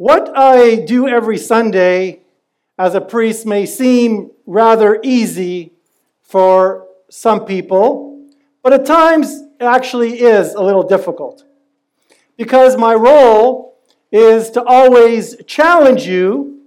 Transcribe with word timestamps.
What 0.00 0.34
I 0.34 0.76
do 0.76 1.06
every 1.08 1.36
Sunday 1.36 2.20
as 2.78 2.94
a 2.94 3.02
priest 3.02 3.44
may 3.44 3.66
seem 3.66 4.30
rather 4.46 4.98
easy 5.02 5.74
for 6.22 6.86
some 7.10 7.44
people, 7.44 8.26
but 8.62 8.72
at 8.72 8.86
times 8.86 9.42
it 9.60 9.64
actually 9.64 10.22
is 10.22 10.54
a 10.54 10.62
little 10.62 10.84
difficult. 10.84 11.44
Because 12.38 12.78
my 12.78 12.94
role 12.94 13.76
is 14.10 14.48
to 14.52 14.64
always 14.64 15.36
challenge 15.46 16.06
you 16.06 16.62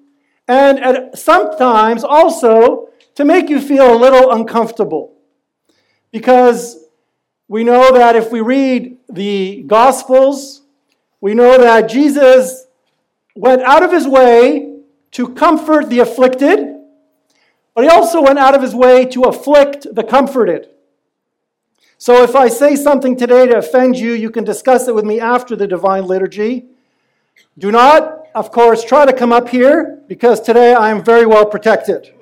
and 0.48 0.80
at 0.80 1.18
sometimes 1.18 2.04
also 2.04 2.90
to 3.16 3.26
make 3.26 3.50
you 3.50 3.60
feel 3.60 3.96
a 3.96 3.98
little 3.98 4.32
uncomfortable. 4.32 5.12
Because 6.12 6.86
we 7.48 7.64
know 7.64 7.94
that 7.94 8.16
if 8.16 8.32
we 8.32 8.42
read 8.42 8.96
the 9.10 9.64
Gospels, 9.66 10.62
we 11.20 11.34
know 11.34 11.58
that 11.58 11.90
Jesus 11.90 12.68
went 13.36 13.62
out 13.62 13.84
of 13.84 13.92
his 13.92 14.08
way 14.08 14.80
to 15.12 15.30
comfort 15.30 15.90
the 15.90 16.00
afflicted, 16.00 16.76
but 17.74 17.84
he 17.84 17.90
also 17.90 18.22
went 18.22 18.40
out 18.40 18.56
of 18.56 18.62
his 18.62 18.76
way 18.76 19.06
to 19.06 19.24
afflict 19.24 19.88
the 19.94 20.04
comforted. 20.04 20.70
So 21.98 22.24
if 22.24 22.36
I 22.36 22.50
say 22.50 22.76
something 22.76 23.16
today 23.16 23.48
to 23.48 23.58
offend 23.58 23.98
you, 23.98 24.12
you 24.14 24.30
can 24.30 24.44
discuss 24.44 24.88
it 24.88 24.96
with 24.96 25.06
me 25.06 25.20
after 25.20 25.56
the 25.56 25.68
divine 25.68 26.06
liturgy. 26.06 26.66
Do 27.58 27.72
not, 27.72 28.28
of 28.36 28.52
course, 28.52 28.84
try 28.84 29.06
to 29.06 29.14
come 29.14 29.32
up 29.32 29.50
here 29.50 30.02
because 30.08 30.42
today 30.42 30.74
I 30.74 30.90
am 30.90 31.04
very 31.04 31.26
well 31.26 31.46
protected. 31.46 32.14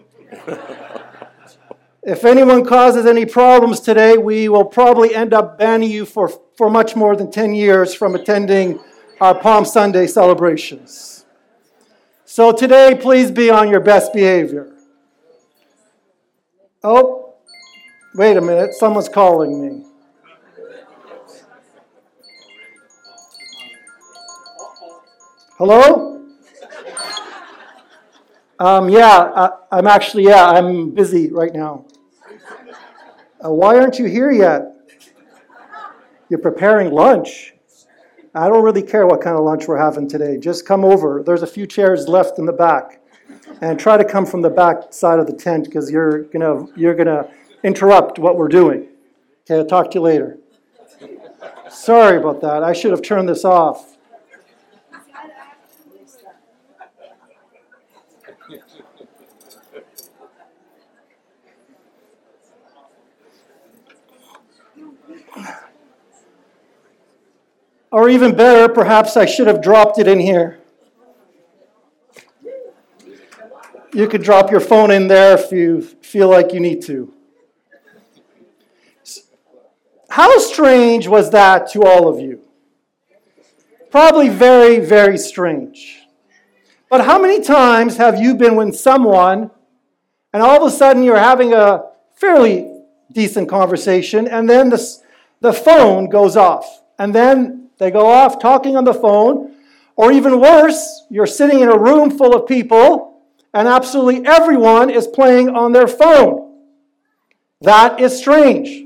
if 2.04 2.24
anyone 2.24 2.64
causes 2.64 3.06
any 3.06 3.26
problems 3.26 3.80
today, 3.80 4.18
we 4.18 4.50
will 4.50 4.66
probably 4.66 5.16
end 5.16 5.34
up 5.34 5.58
banning 5.58 5.90
you 5.90 6.06
for, 6.06 6.30
for 6.56 6.70
much 6.70 6.96
more 6.96 7.16
than 7.16 7.32
10 7.32 7.56
years 7.56 7.94
from 7.94 8.16
attending 8.16 8.80
our 9.22 9.36
Palm 9.36 9.66
Sunday 9.66 10.08
celebrations. 10.08 11.26
So 12.26 12.52
today, 12.52 12.98
please 13.00 13.30
be 13.30 13.52
on 13.52 13.70
your 13.70 13.80
best 13.80 14.14
behavior. 14.14 14.76
Oh, 16.84 17.36
wait 18.16 18.36
a 18.36 18.42
minute, 18.42 18.74
someone's 18.74 19.08
calling 19.08 19.62
me. 19.62 19.86
Hello? 25.60 26.26
Um, 28.60 28.90
yeah, 28.90 29.52
I, 29.72 29.78
am 29.78 29.86
actually, 29.86 30.24
yeah, 30.24 30.50
I'm 30.50 30.90
busy 30.90 31.32
right 31.32 31.54
now. 31.54 31.86
Uh, 33.44 33.52
why 33.52 33.78
aren't 33.78 34.00
you 34.00 34.06
here 34.06 34.32
yet? 34.32 34.64
You're 36.28 36.40
preparing 36.40 36.92
lunch. 36.92 37.54
I 38.34 38.48
don't 38.48 38.64
really 38.64 38.84
care 38.84 39.06
what 39.06 39.22
kind 39.22 39.36
of 39.36 39.44
lunch 39.44 39.68
we're 39.68 39.78
having 39.78 40.08
today. 40.08 40.38
Just 40.38 40.66
come 40.66 40.86
over. 40.86 41.22
There's 41.22 41.44
a 41.44 41.48
few 41.48 41.68
chairs 41.68 42.08
left 42.08 42.40
in 42.40 42.46
the 42.46 42.54
back. 42.54 43.00
And 43.62 43.80
try 43.80 43.98
to 43.98 44.06
come 44.06 44.26
from 44.26 44.42
the 44.42 44.50
back 44.50 44.94
side 44.94 45.20
of 45.20 45.28
the 45.28 45.34
tent 45.34 45.66
because 45.66 45.92
you're 45.92 46.24
gonna 46.24 46.66
you're 46.76 46.96
gonna 46.96 47.30
interrupt 47.64 48.18
what 48.18 48.38
we're 48.38 48.48
doing. 48.48 48.88
Okay, 49.44 49.60
I'll 49.60 49.66
talk 49.66 49.92
to 49.92 50.00
you 50.00 50.02
later. 50.02 50.38
Sorry 51.70 52.18
about 52.18 52.42
that. 52.42 52.64
I 52.64 52.74
should 52.74 52.92
have 52.92 53.02
turned 53.02 53.30
this 53.30 53.46
off. 53.46 53.91
Or 67.92 68.08
even 68.08 68.36
better, 68.36 68.72
perhaps 68.72 69.18
I 69.18 69.26
should 69.26 69.48
have 69.48 69.62
dropped 69.62 70.00
it 70.00 70.08
in 70.08 70.20
here. 70.20 70.60
You 73.94 74.08
could 74.08 74.24
drop 74.24 74.50
your 74.50 74.62
phone 74.62 74.90
in 74.90 75.08
there 75.10 75.38
if 75.38 75.52
you 75.52 75.82
feel 75.82 76.30
like 76.30 76.54
you 76.54 76.62
need 76.62 76.82
to. 76.84 77.14
How 80.10 80.38
strange 80.40 81.08
was 81.08 81.32
that 81.32 81.70
to 81.72 81.84
all 81.84 82.08
of 82.08 82.20
you? 82.20 82.42
Probably 83.90 84.30
very, 84.30 84.80
very 84.80 85.18
strange. 85.18 86.00
But 86.90 87.06
how 87.06 87.20
many 87.20 87.42
times 87.42 87.98
have 87.98 88.20
you 88.20 88.36
been 88.36 88.56
with 88.56 88.76
someone 88.76 89.52
and 90.34 90.42
all 90.42 90.62
of 90.66 90.74
a 90.74 90.76
sudden 90.76 91.04
you're 91.04 91.18
having 91.18 91.54
a 91.54 91.84
fairly 92.16 92.70
decent 93.12 93.50
conversation 93.50 94.28
and 94.28 94.50
then 94.50 94.70
the, 94.70 94.98
the 95.42 95.52
phone 95.52 96.10
goes 96.10 96.38
off 96.38 96.84
and 96.98 97.14
then 97.14 97.61
they 97.82 97.90
go 97.90 98.06
off 98.06 98.38
talking 98.38 98.78
on 98.78 98.84
the 98.84 98.94
phone. 98.94 99.56
Or 99.96 100.12
even 100.12 100.40
worse, 100.40 101.04
you're 101.10 101.26
sitting 101.26 101.62
in 101.62 101.68
a 101.68 101.78
room 101.78 102.16
full 102.16 102.36
of 102.36 102.48
people 102.48 103.20
and 103.56 103.68
absolutely 103.68 104.24
everyone 104.24 104.92
is 104.92 105.08
playing 105.08 105.50
on 105.50 105.72
their 105.72 105.88
phone. 105.88 106.60
That 107.62 108.00
is 108.00 108.16
strange. 108.16 108.86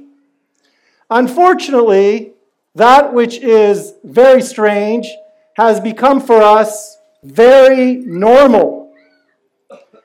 Unfortunately, 1.09 2.31
that 2.75 3.13
which 3.13 3.37
is 3.39 3.95
very 4.05 4.41
strange 4.41 5.09
has 5.57 5.81
become 5.81 6.21
for 6.21 6.41
us 6.41 6.97
very 7.21 7.97
normal. 7.97 8.93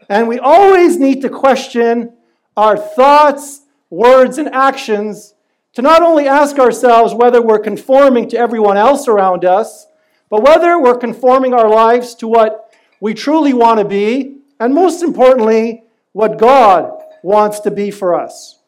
And 0.08 0.26
we 0.26 0.40
always 0.40 0.98
need 0.98 1.22
to 1.22 1.28
question 1.28 2.12
our 2.56 2.76
thoughts, 2.76 3.60
words, 3.88 4.36
and 4.36 4.48
actions 4.48 5.34
to 5.74 5.82
not 5.82 6.02
only 6.02 6.26
ask 6.26 6.58
ourselves 6.58 7.14
whether 7.14 7.40
we're 7.40 7.58
conforming 7.58 8.28
to 8.28 8.36
everyone 8.36 8.76
else 8.76 9.06
around 9.06 9.44
us, 9.44 9.86
but 10.28 10.42
whether 10.42 10.78
we're 10.78 10.96
conforming 10.96 11.54
our 11.54 11.68
lives 11.68 12.14
to 12.16 12.28
what 12.28 12.72
we 13.00 13.14
truly 13.14 13.52
want 13.52 13.78
to 13.78 13.84
be, 13.84 14.38
and 14.58 14.74
most 14.74 15.02
importantly, 15.02 15.84
what 16.12 16.38
God 16.38 16.92
wants 17.22 17.60
to 17.60 17.70
be 17.70 17.90
for 17.90 18.14
us. 18.14 18.58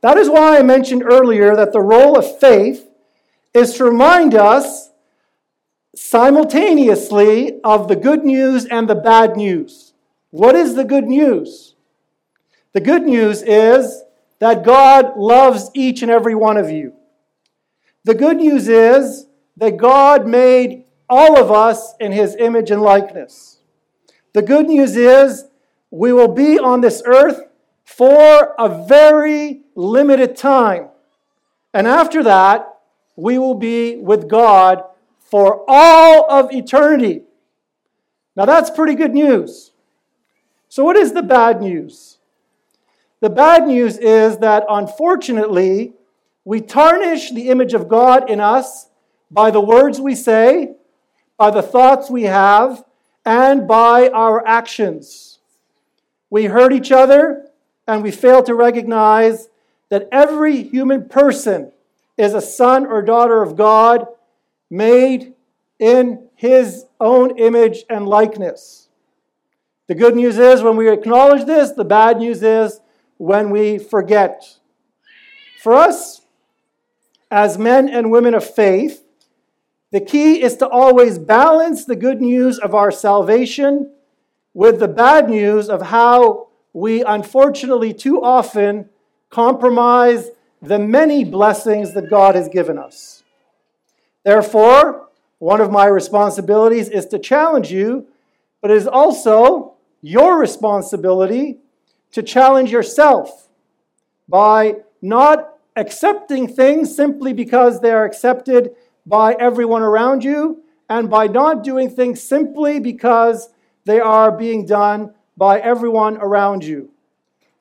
That 0.00 0.16
is 0.16 0.28
why 0.28 0.58
I 0.58 0.62
mentioned 0.62 1.02
earlier 1.04 1.54
that 1.56 1.72
the 1.72 1.80
role 1.80 2.16
of 2.16 2.38
faith 2.38 2.88
is 3.52 3.74
to 3.74 3.84
remind 3.84 4.34
us 4.34 4.90
simultaneously 5.94 7.60
of 7.62 7.88
the 7.88 7.96
good 7.96 8.24
news 8.24 8.64
and 8.64 8.88
the 8.88 8.94
bad 8.94 9.36
news. 9.36 9.92
What 10.30 10.54
is 10.54 10.74
the 10.74 10.84
good 10.84 11.04
news? 11.04 11.74
The 12.72 12.80
good 12.80 13.02
news 13.02 13.42
is 13.42 14.02
that 14.40 14.64
God 14.64 15.16
loves 15.16 15.70
each 15.74 16.02
and 16.02 16.10
every 16.10 16.34
one 16.34 16.56
of 16.56 16.70
you. 16.70 16.94
The 18.04 18.14
good 18.14 18.38
news 18.38 18.68
is 18.68 19.26
that 19.56 19.76
God 19.76 20.26
made 20.26 20.84
all 21.08 21.38
of 21.38 21.50
us 21.50 21.94
in 22.00 22.12
his 22.12 22.34
image 22.36 22.70
and 22.70 22.82
likeness. 22.82 23.58
The 24.32 24.42
good 24.42 24.66
news 24.66 24.96
is 24.96 25.44
we 25.90 26.12
will 26.12 26.32
be 26.32 26.58
on 26.58 26.80
this 26.80 27.02
earth 27.04 27.42
for 27.84 28.54
a 28.58 28.86
very 28.86 29.62
limited 29.74 30.36
time. 30.36 30.88
And 31.74 31.86
after 31.86 32.22
that, 32.22 32.78
we 33.16 33.38
will 33.38 33.54
be 33.54 33.96
with 33.96 34.28
God 34.28 34.82
for 35.18 35.64
all 35.68 36.30
of 36.30 36.52
eternity. 36.52 37.22
Now, 38.36 38.46
that's 38.46 38.70
pretty 38.70 38.94
good 38.94 39.12
news. 39.12 39.72
So, 40.68 40.84
what 40.84 40.96
is 40.96 41.12
the 41.12 41.22
bad 41.22 41.60
news? 41.60 42.19
The 43.20 43.30
bad 43.30 43.66
news 43.66 43.98
is 43.98 44.38
that 44.38 44.64
unfortunately, 44.68 45.92
we 46.44 46.60
tarnish 46.60 47.30
the 47.30 47.50
image 47.50 47.74
of 47.74 47.88
God 47.88 48.30
in 48.30 48.40
us 48.40 48.88
by 49.30 49.50
the 49.50 49.60
words 49.60 50.00
we 50.00 50.14
say, 50.14 50.74
by 51.36 51.50
the 51.50 51.62
thoughts 51.62 52.10
we 52.10 52.24
have, 52.24 52.82
and 53.24 53.68
by 53.68 54.08
our 54.08 54.46
actions. 54.46 55.38
We 56.30 56.46
hurt 56.46 56.72
each 56.72 56.90
other 56.90 57.46
and 57.86 58.02
we 58.02 58.10
fail 58.10 58.42
to 58.44 58.54
recognize 58.54 59.48
that 59.90 60.08
every 60.10 60.62
human 60.62 61.08
person 61.08 61.72
is 62.16 62.34
a 62.34 62.40
son 62.40 62.86
or 62.86 63.02
daughter 63.02 63.42
of 63.42 63.56
God 63.56 64.06
made 64.70 65.34
in 65.78 66.28
his 66.36 66.86
own 67.00 67.38
image 67.38 67.84
and 67.90 68.08
likeness. 68.08 68.88
The 69.88 69.94
good 69.94 70.14
news 70.14 70.38
is 70.38 70.62
when 70.62 70.76
we 70.76 70.90
acknowledge 70.90 71.44
this, 71.46 71.72
the 71.72 71.84
bad 71.84 72.18
news 72.18 72.42
is 72.42 72.80
when 73.20 73.50
we 73.50 73.76
forget. 73.76 74.56
For 75.58 75.74
us, 75.74 76.22
as 77.30 77.58
men 77.58 77.86
and 77.86 78.10
women 78.10 78.32
of 78.32 78.42
faith, 78.42 79.04
the 79.92 80.00
key 80.00 80.42
is 80.42 80.56
to 80.56 80.66
always 80.66 81.18
balance 81.18 81.84
the 81.84 81.96
good 81.96 82.22
news 82.22 82.58
of 82.58 82.74
our 82.74 82.90
salvation 82.90 83.92
with 84.54 84.80
the 84.80 84.88
bad 84.88 85.28
news 85.28 85.68
of 85.68 85.82
how 85.82 86.48
we 86.72 87.04
unfortunately 87.04 87.92
too 87.92 88.22
often 88.22 88.88
compromise 89.28 90.30
the 90.62 90.78
many 90.78 91.22
blessings 91.22 91.92
that 91.92 92.08
God 92.08 92.34
has 92.34 92.48
given 92.48 92.78
us. 92.78 93.22
Therefore, 94.24 95.10
one 95.38 95.60
of 95.60 95.70
my 95.70 95.84
responsibilities 95.84 96.88
is 96.88 97.04
to 97.08 97.18
challenge 97.18 97.70
you, 97.70 98.06
but 98.62 98.70
it 98.70 98.78
is 98.78 98.86
also 98.86 99.74
your 100.00 100.38
responsibility 100.38 101.58
to 102.12 102.22
challenge 102.22 102.70
yourself 102.70 103.48
by 104.28 104.76
not 105.02 105.54
accepting 105.76 106.48
things 106.48 106.94
simply 106.94 107.32
because 107.32 107.80
they 107.80 107.90
are 107.90 108.04
accepted 108.04 108.70
by 109.06 109.34
everyone 109.34 109.82
around 109.82 110.22
you 110.24 110.62
and 110.88 111.08
by 111.08 111.26
not 111.26 111.62
doing 111.62 111.88
things 111.88 112.22
simply 112.22 112.80
because 112.80 113.48
they 113.84 114.00
are 114.00 114.30
being 114.30 114.66
done 114.66 115.14
by 115.36 115.58
everyone 115.58 116.16
around 116.18 116.64
you. 116.64 116.90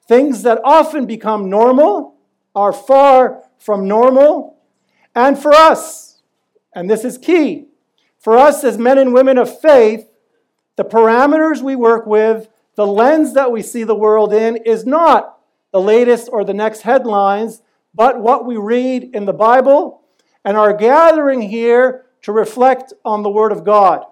Things 0.07 0.43
that 0.43 0.59
often 0.63 1.05
become 1.05 1.49
normal 1.49 2.15
are 2.55 2.73
far 2.73 3.43
from 3.57 3.87
normal. 3.87 4.57
And 5.15 5.37
for 5.37 5.53
us, 5.53 6.21
and 6.73 6.89
this 6.89 7.05
is 7.05 7.17
key, 7.17 7.67
for 8.17 8.37
us 8.37 8.63
as 8.63 8.77
men 8.77 8.97
and 8.97 9.13
women 9.13 9.37
of 9.37 9.61
faith, 9.61 10.09
the 10.75 10.83
parameters 10.83 11.61
we 11.61 11.75
work 11.75 12.05
with, 12.05 12.48
the 12.79 12.87
lens 12.87 13.33
that 13.33 13.51
we 13.51 13.61
see 13.61 13.83
the 13.83 13.93
world 13.93 14.31
in, 14.31 14.55
is 14.55 14.85
not 14.85 15.37
the 15.73 15.81
latest 15.81 16.29
or 16.31 16.45
the 16.45 16.53
next 16.53 16.83
headlines, 16.83 17.61
but 17.93 18.21
what 18.21 18.45
we 18.45 18.55
read 18.55 19.13
in 19.13 19.25
the 19.25 19.33
Bible 19.33 19.99
and 20.45 20.55
are 20.55 20.71
gathering 20.71 21.41
here 21.41 22.05
to 22.21 22.31
reflect 22.31 22.93
on 23.03 23.21
the 23.21 23.29
Word 23.29 23.51
of 23.51 23.65
God. 23.65 24.05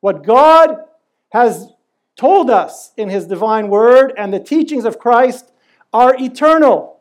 What 0.00 0.24
God 0.24 0.84
has 1.32 1.68
told 2.16 2.48
us 2.48 2.92
in 2.96 3.10
His 3.10 3.26
divine 3.26 3.68
Word 3.68 4.14
and 4.16 4.32
the 4.32 4.40
teachings 4.40 4.86
of 4.86 4.98
Christ 4.98 5.52
are 5.92 6.16
eternal. 6.18 7.00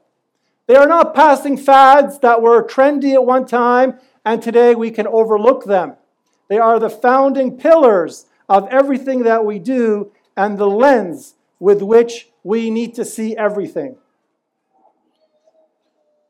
They 0.68 0.76
are 0.76 0.90
not 0.90 1.16
passing 1.16 1.56
fads 1.56 2.20
that 2.20 2.42
were 2.42 2.68
trendy 2.68 3.14
at 3.14 3.26
one 3.26 3.46
time 3.46 3.98
and 4.26 4.44
today 4.44 4.76
we 4.76 4.92
can 4.92 5.08
overlook 5.08 5.64
them. 5.64 5.94
They 6.50 6.58
are 6.58 6.80
the 6.80 6.90
founding 6.90 7.58
pillars 7.58 8.26
of 8.50 8.68
everything 8.68 9.24
that 9.24 9.46
we 9.46 9.58
do 9.58 10.12
and 10.36 10.58
the 10.58 10.68
lens 10.68 11.36
with 11.60 11.82
which 11.82 12.30
we 12.44 12.70
need 12.70 12.94
to 12.96 13.06
see 13.06 13.36
everything. 13.36 13.98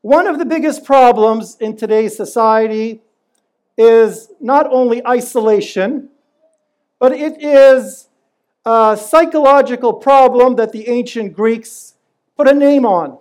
One 0.02 0.28
of 0.28 0.38
the 0.38 0.46
biggest 0.46 0.86
problems 0.86 1.58
in 1.60 1.76
today's 1.76 2.16
society 2.16 3.02
is 3.78 4.30
not 4.40 4.72
only 4.72 5.06
isolation, 5.06 6.10
but 7.00 7.12
it 7.12 7.42
is 7.42 8.08
a 8.66 8.98
psychological 9.00 9.94
problem 9.94 10.56
that 10.56 10.72
the 10.72 10.88
ancient 10.88 11.34
Greeks 11.34 11.96
put 12.38 12.48
a 12.48 12.54
name 12.54 12.86
on. 12.86 13.18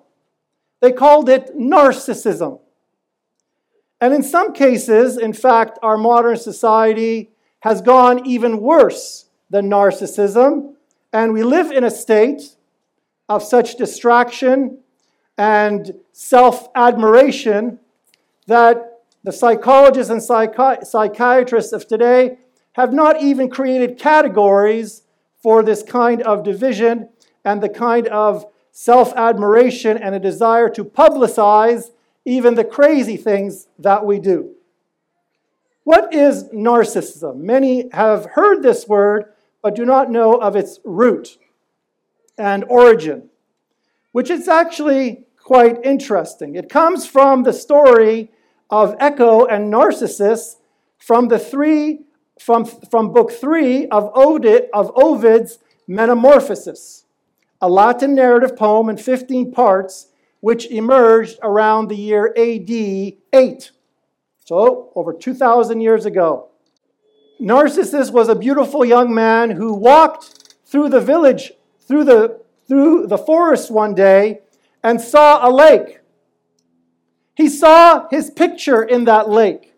They 0.80 0.92
called 0.92 1.28
it 1.28 1.56
narcissism. 1.56 2.60
And 4.00 4.12
in 4.12 4.22
some 4.22 4.52
cases, 4.52 5.16
in 5.16 5.32
fact, 5.32 5.78
our 5.82 5.96
modern 5.96 6.36
society 6.36 7.30
has 7.60 7.80
gone 7.80 8.26
even 8.26 8.60
worse 8.60 9.24
than 9.50 9.68
narcissism, 9.70 10.74
and 11.12 11.32
we 11.32 11.42
live 11.42 11.70
in 11.70 11.84
a 11.84 11.90
state 11.90 12.56
of 13.28 13.42
such 13.42 13.76
distraction 13.76 14.78
and 15.38 15.94
self 16.12 16.68
admiration 16.74 17.78
that 18.46 19.02
the 19.22 19.32
psychologists 19.32 20.10
and 20.10 20.20
psychi- 20.20 20.84
psychiatrists 20.84 21.72
of 21.72 21.86
today 21.86 22.38
have 22.72 22.92
not 22.92 23.22
even 23.22 23.48
created 23.48 23.98
categories 23.98 25.02
for 25.42 25.62
this 25.62 25.82
kind 25.82 26.22
of 26.22 26.42
division 26.42 27.08
and 27.44 27.62
the 27.62 27.68
kind 27.68 28.06
of 28.08 28.46
self 28.72 29.12
admiration 29.14 29.96
and 29.96 30.14
a 30.14 30.18
desire 30.18 30.68
to 30.68 30.84
publicize 30.84 31.90
even 32.24 32.54
the 32.54 32.64
crazy 32.64 33.16
things 33.16 33.68
that 33.78 34.04
we 34.04 34.18
do. 34.18 34.54
What 35.84 36.14
is 36.14 36.44
narcissism? 36.44 37.36
Many 37.36 37.90
have 37.92 38.26
heard 38.32 38.62
this 38.62 38.88
word 38.88 39.33
but 39.64 39.74
do 39.74 39.86
not 39.86 40.10
know 40.10 40.34
of 40.34 40.56
its 40.56 40.78
root 40.84 41.38
and 42.36 42.64
origin, 42.68 43.30
which 44.12 44.28
is 44.28 44.46
actually 44.46 45.24
quite 45.38 45.82
interesting. 45.82 46.54
It 46.54 46.68
comes 46.68 47.06
from 47.06 47.44
the 47.44 47.52
story 47.54 48.30
of 48.68 48.94
Echo 49.00 49.46
and 49.46 49.70
Narcissus 49.70 50.56
from 50.98 51.28
the 51.28 51.38
three 51.38 52.00
from, 52.38 52.66
from 52.66 53.12
book 53.12 53.32
three 53.32 53.86
of, 53.88 54.10
of 54.14 54.92
Ovid's 54.96 55.60
Metamorphoses, 55.86 57.06
a 57.60 57.68
Latin 57.68 58.14
narrative 58.14 58.56
poem 58.56 58.90
in 58.90 58.98
15 58.98 59.50
parts 59.52 60.08
which 60.40 60.66
emerged 60.66 61.38
around 61.42 61.88
the 61.88 61.96
year 61.96 62.34
AD 62.36 62.70
8. 63.32 63.70
So, 64.44 64.92
over 64.94 65.14
2,000 65.14 65.80
years 65.80 66.04
ago. 66.04 66.50
Narcissus 67.38 68.10
was 68.10 68.28
a 68.28 68.34
beautiful 68.34 68.84
young 68.84 69.14
man 69.14 69.50
who 69.50 69.74
walked 69.74 70.54
through 70.64 70.88
the 70.88 71.00
village, 71.00 71.52
through 71.80 72.04
the, 72.04 72.40
through 72.66 73.06
the 73.06 73.18
forest 73.18 73.70
one 73.70 73.94
day, 73.94 74.40
and 74.82 75.00
saw 75.00 75.46
a 75.46 75.50
lake. 75.50 76.00
He 77.34 77.48
saw 77.48 78.08
his 78.10 78.30
picture 78.30 78.82
in 78.82 79.04
that 79.04 79.28
lake 79.28 79.74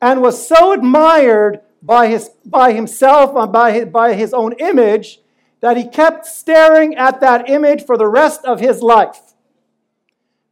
and 0.00 0.22
was 0.22 0.46
so 0.46 0.72
admired 0.72 1.60
by, 1.82 2.06
his, 2.06 2.30
by 2.44 2.72
himself 2.72 3.34
and 3.34 3.52
by 3.52 3.72
his, 3.72 3.86
by 3.86 4.14
his 4.14 4.32
own 4.32 4.52
image 4.54 5.20
that 5.60 5.76
he 5.76 5.88
kept 5.88 6.24
staring 6.24 6.94
at 6.94 7.20
that 7.20 7.48
image 7.50 7.84
for 7.84 7.96
the 7.96 8.06
rest 8.06 8.44
of 8.44 8.60
his 8.60 8.80
life. 8.80 9.34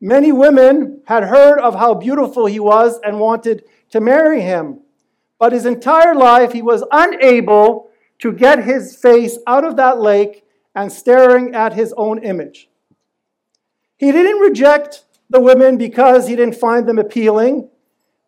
Many 0.00 0.32
women 0.32 1.02
had 1.06 1.25
heard 1.25 1.58
of 1.58 1.76
how 1.76 1.94
beautiful 1.94 2.46
he 2.46 2.61
was 2.61 2.99
and 3.05 3.20
wanted 3.20 3.64
to 3.90 4.00
marry 4.00 4.40
him, 4.40 4.81
but 5.38 5.52
his 5.52 5.66
entire 5.66 6.14
life 6.14 6.52
he 6.52 6.62
was 6.62 6.84
unable 6.90 7.90
to 8.18 8.32
get 8.32 8.64
his 8.64 8.96
face 8.96 9.38
out 9.46 9.64
of 9.64 9.76
that 9.76 9.98
lake 9.98 10.44
and 10.74 10.90
staring 10.90 11.54
at 11.54 11.74
his 11.74 11.92
own 11.96 12.22
image. 12.22 12.68
He 13.96 14.12
didn't 14.12 14.40
reject 14.40 15.04
the 15.30 15.40
women 15.40 15.76
because 15.76 16.28
he 16.28 16.36
didn't 16.36 16.56
find 16.56 16.86
them 16.86 16.98
appealing, 16.98 17.68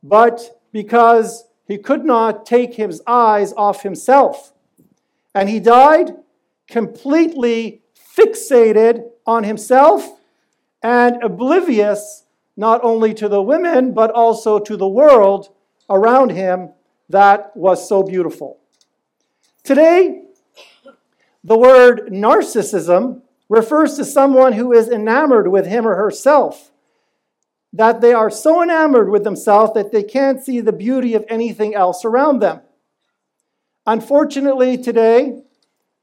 but 0.03 0.61
because 0.73 1.45
he 1.67 1.79
could 1.79 2.05
not 2.05 2.47
take 2.47 2.75
his 2.75 3.03
eyes 3.07 3.53
off 3.57 3.83
himself. 3.83 4.53
And 5.35 5.49
he 5.49 5.61
died 5.61 6.13
completely 6.69 7.83
fixated 8.19 9.05
on 9.27 9.45
himself 9.45 10.19
and 10.83 11.23
oblivious 11.23 12.25
not 12.57 12.83
only 12.83 13.15
to 13.15 13.29
the 13.29 13.43
women, 13.43 13.93
but 13.93 14.11
also 14.11 14.59
to 14.59 14.77
the 14.77 14.89
world 14.89 15.55
around 15.89 16.31
him 16.31 16.71
that 17.09 17.57
was 17.57 17.89
so 17.89 18.03
beautiful. 18.03 18.59
Today, 19.65 20.23
the 21.45 21.59
word 21.59 22.09
narcissism 22.11 23.23
refers 23.49 23.95
to 23.97 24.05
someone 24.05 24.53
who 24.53 24.73
is 24.73 24.89
enamored 24.89 25.49
with 25.49 25.67
him 25.67 25.87
or 25.87 25.95
herself, 25.95 26.71
that 27.73 28.01
they 28.01 28.13
are 28.13 28.31
so 28.31 28.63
enamored 28.63 29.09
with 29.09 29.25
themselves 29.25 29.73
that 29.75 29.93
they 29.93 30.03
can't 30.03 30.43
see 30.43 30.61
the 30.61 30.73
beauty 30.73 31.15
of 31.15 31.25
anything 31.29 31.75
else 31.75 32.05
around 32.05 32.41
them. 32.41 32.61
Unfortunately, 33.87 34.77
today, 34.77 35.41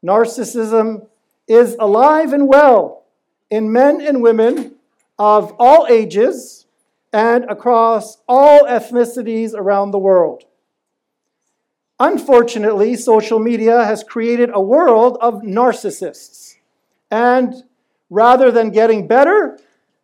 narcissism 0.04 1.08
is 1.48 1.76
alive 1.80 2.34
and 2.34 2.48
well 2.48 3.06
in 3.50 3.72
men 3.72 4.02
and 4.02 4.22
women 4.22 4.76
of 5.20 5.54
all 5.60 5.86
ages 5.88 6.66
and 7.14 7.46
across 7.46 8.18
all 8.28 8.66
ethnicities 8.66 9.54
around 9.54 9.92
the 9.92 10.00
world. 10.00 10.44
Unfortunately, 12.00 12.96
social 12.96 13.40
media 13.40 13.86
has 13.86 14.04
created 14.04 14.50
a 14.54 14.62
world 14.62 15.18
of 15.22 15.42
narcissists 15.42 16.56
and 17.10 17.64
rather 18.10 18.52
than 18.52 18.70
getting 18.70 19.08
better, 19.08 19.58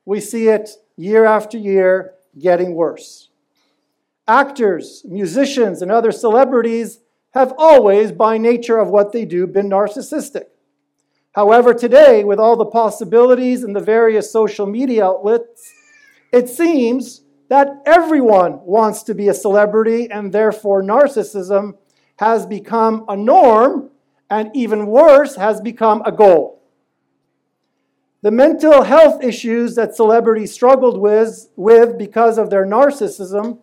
we 0.05 0.19
see 0.19 0.47
it 0.47 0.69
year 0.95 1.25
after 1.25 1.57
year 1.57 2.13
getting 2.39 2.73
worse. 2.75 3.29
Actors, 4.27 5.03
musicians, 5.05 5.81
and 5.81 5.91
other 5.91 6.11
celebrities 6.11 6.99
have 7.33 7.53
always, 7.57 8.11
by 8.11 8.37
nature 8.37 8.77
of 8.77 8.89
what 8.89 9.11
they 9.11 9.25
do, 9.25 9.45
been 9.47 9.69
narcissistic. 9.69 10.45
However, 11.33 11.73
today, 11.73 12.23
with 12.23 12.39
all 12.39 12.55
the 12.55 12.65
possibilities 12.65 13.63
and 13.63 13.75
the 13.75 13.81
various 13.81 14.31
social 14.31 14.65
media 14.65 15.05
outlets, 15.05 15.73
it 16.31 16.49
seems 16.49 17.21
that 17.49 17.81
everyone 17.85 18.61
wants 18.65 19.03
to 19.03 19.13
be 19.13 19.27
a 19.27 19.33
celebrity, 19.33 20.09
and 20.09 20.31
therefore 20.31 20.81
narcissism 20.81 21.73
has 22.21 22.45
become 22.45 23.03
a 23.09 23.17
norm, 23.17 23.89
and 24.29 24.51
even 24.55 24.85
worse, 24.85 25.35
has 25.37 25.59
become 25.59 26.03
a 26.05 26.11
goal. 26.11 26.61
The 28.21 28.29
mental 28.29 28.83
health 28.83 29.23
issues 29.23 29.73
that 29.73 29.95
celebrities 29.95 30.53
struggled 30.53 30.99
with, 30.99 31.49
with 31.55 31.97
because 31.97 32.37
of 32.37 32.51
their 32.51 32.63
narcissism 32.63 33.57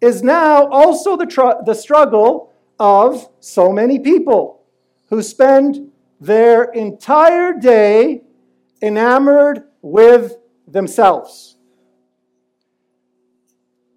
is 0.00 0.22
now 0.22 0.66
also 0.68 1.14
the, 1.14 1.26
tr- 1.26 1.62
the 1.66 1.74
struggle 1.74 2.50
of 2.78 3.28
so 3.38 3.70
many 3.70 3.98
people 3.98 4.62
who 5.10 5.20
spend 5.22 5.92
their 6.18 6.72
entire 6.72 7.52
day 7.52 8.22
enamored 8.80 9.64
with 9.82 10.38
themselves. 10.66 11.58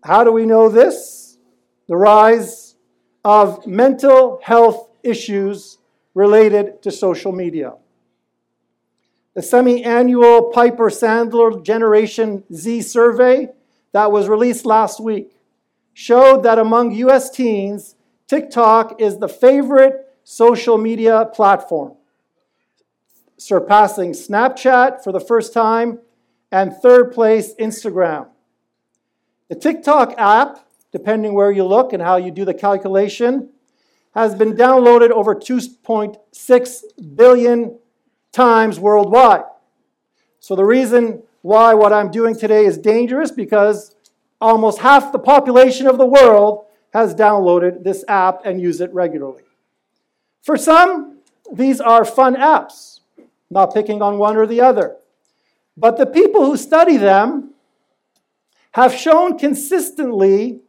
How 0.04 0.26
do 0.26 0.34
we 0.34 0.46
know 0.46 0.68
this? 0.68 1.38
The 1.88 1.96
rise 1.96 2.63
of 3.24 3.66
mental 3.66 4.40
health 4.44 4.90
issues 5.02 5.78
related 6.14 6.82
to 6.84 6.92
social 6.92 7.32
media. 7.32 7.74
The 9.36 9.42
semi 9.42 9.84
annual 9.84 10.52
Piper 10.52 10.90
Sandler 10.90 11.64
Generation 11.64 12.44
Z 12.54 12.84
survey 12.84 13.50
that 13.92 14.12
was 14.12 14.28
released 14.28 14.66
last 14.66 15.00
week 15.00 15.36
showed 15.94 16.44
that 16.44 16.60
among 16.60 16.92
US 16.92 17.30
teens, 17.30 17.96
TikTok 18.28 19.02
is 19.02 19.18
the 19.18 19.28
favorite 19.28 20.08
social 20.24 20.78
media 20.78 21.26
platform, 21.34 21.96
surpassing 23.38 24.12
Snapchat 24.12 25.04
for 25.04 25.12
the 25.12 25.20
first 25.20 25.54
time 25.54 26.00
and 26.52 26.76
third 26.76 27.12
place 27.12 27.54
Instagram. 27.60 28.28
The 29.50 29.56
TikTok 29.56 30.14
app, 30.18 30.68
depending 30.94 31.34
where 31.34 31.52
you 31.52 31.66
look 31.66 31.92
and 31.92 32.02
how 32.02 32.16
you 32.16 32.32
do 32.32 32.46
the 32.46 32.54
calculation, 32.54 33.50
has 34.14 34.36
been 34.36 34.54
downloaded 34.54 35.10
over 35.10 35.36
2.6 35.36 36.84
billion 37.16 37.80
times 38.32 38.80
worldwide. 38.80 39.44
So 40.40 40.56
the 40.56 40.64
reason 40.64 41.24
why 41.42 41.74
what 41.74 41.92
I'm 41.92 42.12
doing 42.12 42.38
today 42.38 42.66
is 42.66 42.78
dangerous 42.78 43.32
because 43.32 43.96
almost 44.40 44.80
half 44.80 45.12
the 45.12 45.20
population 45.20 45.88
of 45.88 45.98
the 45.98 46.06
world 46.06 46.66
has 46.94 47.16
downloaded 47.16 47.84
this 47.84 48.06
app 48.08 48.46
and 48.46 48.62
use 48.62 48.80
it 48.80 48.94
regularly. 48.94 49.44
For 50.44 50.58
some, 50.58 51.18
these 51.52 51.82
are 51.82 52.06
fun 52.06 52.36
apps, 52.36 53.00
not 53.50 53.74
picking 53.74 54.02
on 54.02 54.20
one 54.20 54.38
or 54.38 54.46
the 54.46 54.62
other. 54.62 54.98
But 55.76 55.98
the 55.98 56.06
people 56.06 56.46
who 56.46 56.56
study 56.56 56.98
them 56.98 57.54
have 58.74 58.94
shown 58.94 59.40
consistently 59.40 60.60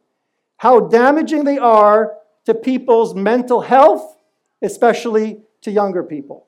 how 0.64 0.80
damaging 0.80 1.44
they 1.44 1.58
are 1.58 2.16
to 2.46 2.54
people's 2.54 3.14
mental 3.14 3.60
health, 3.60 4.16
especially 4.62 5.42
to 5.60 5.70
younger 5.70 6.02
people. 6.02 6.46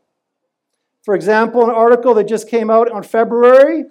For 1.04 1.14
example, 1.14 1.62
an 1.64 1.70
article 1.70 2.14
that 2.14 2.26
just 2.26 2.48
came 2.48 2.70
out 2.70 2.90
on 2.90 3.02
February, 3.02 3.84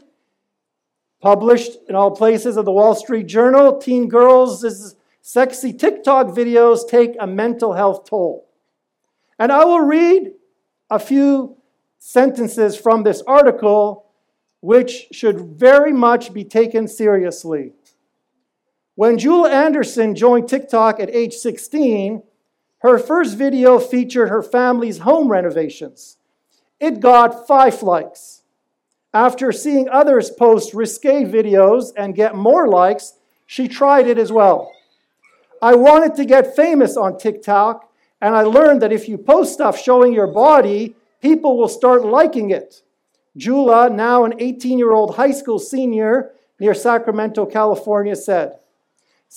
published 1.21 1.77
in 1.87 1.93
all 1.93 2.09
places 2.09 2.57
of 2.57 2.65
the 2.65 2.71
Wall 2.71 2.95
Street 2.95 3.27
Journal 3.27 3.77
Teen 3.77 4.09
girls' 4.09 4.95
sexy 5.21 5.71
TikTok 5.71 6.29
videos 6.29 6.89
take 6.89 7.15
a 7.19 7.27
mental 7.27 7.73
health 7.73 8.09
toll. 8.09 8.49
And 9.37 9.51
I 9.51 9.63
will 9.63 9.81
read 9.81 10.31
a 10.89 10.97
few 10.97 11.57
sentences 11.99 12.75
from 12.75 13.03
this 13.03 13.21
article, 13.27 14.07
which 14.61 15.05
should 15.11 15.39
very 15.39 15.93
much 15.93 16.33
be 16.33 16.43
taken 16.43 16.87
seriously. 16.87 17.73
When 18.95 19.17
Jula 19.17 19.49
Anderson 19.49 20.15
joined 20.15 20.47
TikTok 20.47 21.01
at 21.01 21.13
age 21.13 21.33
16, 21.33 22.23
her 22.79 22.97
first 22.97 23.37
video 23.37 23.77
featured 23.77 24.29
her 24.29 24.41
family's 24.41 24.99
home 24.99 25.27
renovations. 25.29 26.17
It 26.79 27.01
got 27.01 27.45
five 27.45 27.83
likes. 27.83 28.43
After 29.13 29.51
seeing 29.51 29.89
others 29.89 30.29
post 30.29 30.73
risque 30.73 31.25
videos 31.25 31.91
and 31.97 32.15
get 32.15 32.35
more 32.35 32.69
likes, 32.69 33.15
she 33.45 33.67
tried 33.67 34.07
it 34.07 34.17
as 34.17 34.31
well. 34.31 34.71
I 35.61 35.75
wanted 35.75 36.15
to 36.15 36.25
get 36.25 36.55
famous 36.55 36.95
on 36.95 37.17
TikTok, 37.17 37.91
and 38.21 38.33
I 38.33 38.43
learned 38.43 38.81
that 38.81 38.93
if 38.93 39.09
you 39.09 39.17
post 39.17 39.53
stuff 39.53 39.77
showing 39.77 40.13
your 40.13 40.27
body, 40.27 40.95
people 41.21 41.57
will 41.57 41.67
start 41.67 42.05
liking 42.05 42.49
it. 42.49 42.81
Jula, 43.35 43.89
now 43.89 44.23
an 44.23 44.35
18 44.39 44.77
year 44.77 44.93
old 44.93 45.15
high 45.15 45.31
school 45.31 45.59
senior 45.59 46.31
near 46.61 46.73
Sacramento, 46.73 47.45
California, 47.45 48.15
said, 48.15 48.59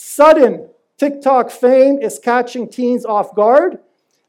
Sudden 0.00 0.68
TikTok 0.96 1.50
fame 1.50 1.98
is 1.98 2.20
catching 2.20 2.68
teens 2.68 3.04
off 3.04 3.34
guard, 3.34 3.80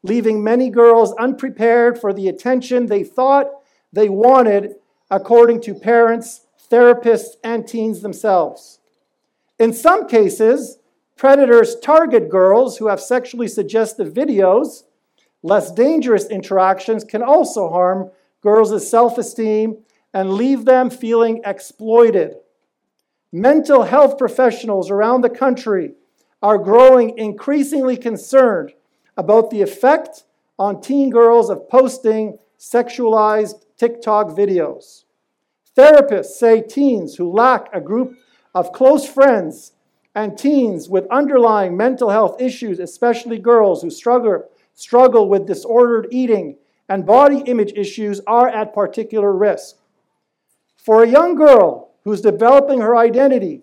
leaving 0.02 0.44
many 0.44 0.72
girls 0.72 1.14
unprepared 1.20 2.02
for 2.02 2.12
the 2.12 2.28
attention 2.28 2.88
they 2.88 3.04
thought 3.04 3.52
they 3.94 4.10
wanted, 4.10 4.78
according 5.12 5.62
to 5.62 5.76
parents, 5.76 6.48
therapists, 6.72 7.36
and 7.44 7.68
teens 7.68 8.02
themselves. 8.02 8.80
In 9.60 9.72
some 9.72 10.08
cases, 10.08 10.80
predators 11.16 11.76
target 11.76 12.30
girls 12.30 12.80
who 12.80 12.88
have 12.88 13.00
sexually 13.00 13.48
suggestive 13.48 14.12
videos. 14.12 14.86
Less 15.44 15.72
dangerous 15.72 16.26
interactions 16.30 17.04
can 17.04 17.22
also 17.22 17.70
harm 17.70 18.10
girls' 18.42 18.90
self 18.90 19.20
esteem 19.20 19.84
and 20.16 20.34
leave 20.34 20.66
them 20.66 20.90
feeling 20.90 21.42
exploited. 21.46 22.38
Mental 23.32 23.84
health 23.84 24.18
professionals 24.18 24.90
around 24.90 25.22
the 25.22 25.30
country 25.30 25.94
are 26.42 26.58
growing 26.58 27.16
increasingly 27.18 27.96
concerned 27.96 28.74
about 29.18 29.52
the 29.52 29.62
effect 29.62 30.24
on 30.58 30.82
teen 30.82 31.12
girls 31.12 31.52
of 31.52 31.70
posting 31.70 32.40
sexualized 32.58 33.66
TikTok 33.78 34.30
videos. 34.30 35.04
Therapists 35.78 36.38
say 36.38 36.62
teens 36.62 37.16
who 37.16 37.32
lack 37.32 37.70
a 37.72 37.80
group 37.80 38.18
of 38.56 38.72
close 38.72 39.08
friends 39.08 39.74
and 40.16 40.36
teens 40.36 40.90
with 40.90 41.06
underlying 41.12 41.78
mental 41.78 42.10
health 42.10 42.42
issues, 42.42 42.80
especially 42.80 43.38
girls 43.38 43.84
who 43.84 43.92
struggle, 43.92 44.44
struggle 44.74 45.30
with 45.30 45.46
disordered 45.46 46.08
eating 46.10 46.58
and 46.90 47.06
body 47.06 47.44
image 47.46 47.74
issues, 47.76 48.20
are 48.26 48.50
at 48.50 48.74
particular 48.74 49.32
risk. 49.32 49.76
For 50.78 51.04
a 51.04 51.08
young 51.08 51.36
girl 51.36 51.89
who's 52.04 52.22
developing 52.22 52.82
her 52.82 52.96
identity 52.96 53.62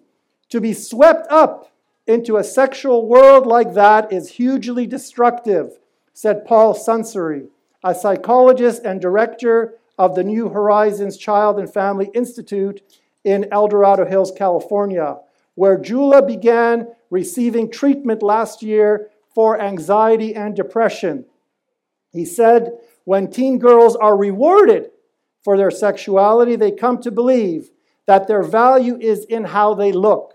to 0.49 0.61
be 0.61 0.73
swept 0.73 1.31
up 1.31 1.73
into 2.07 2.37
a 2.37 2.45
sexual 2.45 3.07
world 3.07 3.47
like 3.47 3.75
that 3.75 4.13
is 4.13 4.33
hugely 4.33 4.87
destructive, 4.87 5.79
said 6.13 6.45
Paul 6.45 6.75
Sunseri, 6.75 7.49
a 7.83 7.95
psychologist 7.95 8.83
and 8.85 9.01
director 9.01 9.75
of 9.99 10.15
the 10.15 10.25
New 10.25 10.49
Horizons 10.49 11.17
Child 11.17 11.59
and 11.59 11.73
Family 11.73 12.11
Institute 12.15 12.83
in 13.25 13.49
El 13.51 13.69
Dorado 13.69 14.05
Hills, 14.05 14.33
California, 14.37 15.19
where 15.55 15.79
Jula 15.79 16.25
began 16.25 16.89
receiving 17.11 17.71
treatment 17.71 18.23
last 18.23 18.63
year 18.63 19.09
for 19.35 19.61
anxiety 19.61 20.35
and 20.35 20.55
depression. 20.55 21.25
He 22.13 22.25
said, 22.25 22.73
when 23.05 23.31
teen 23.31 23.59
girls 23.59 23.97
are 23.97 24.17
rewarded 24.17 24.91
for 25.43 25.57
their 25.57 25.71
sexuality, 25.71 26.57
they 26.57 26.73
come 26.73 27.01
to 27.03 27.11
believe 27.11 27.71
that 28.07 28.29
their 28.29 28.43
value 28.43 28.97
is 29.01 29.25
in 29.25 29.45
how 29.45 29.75
they 29.75 29.93
look. 29.93 30.35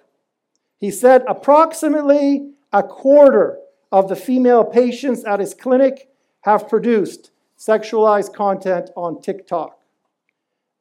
He 0.79 0.91
said 0.91 1.23
approximately 1.27 2.51
a 2.71 2.83
quarter 2.83 3.59
of 3.91 4.07
the 4.07 4.15
female 4.15 4.63
patients 4.63 5.23
at 5.25 5.39
his 5.39 5.53
clinic 5.53 6.09
have 6.41 6.69
produced 6.69 7.31
sexualized 7.57 8.33
content 8.33 8.89
on 8.95 9.21
TikTok. 9.21 9.79